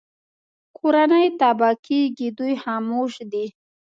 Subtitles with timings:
[0.77, 3.45] کورنۍ تباه کېږي دوی خاموش دي